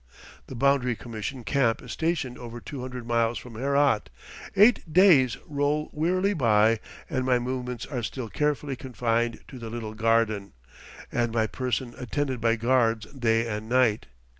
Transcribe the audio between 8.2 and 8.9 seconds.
carefully